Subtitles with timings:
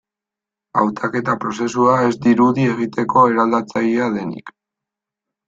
[0.83, 4.53] Hautaketa prozesua ez dirudi egiteko eraldatzailea denik.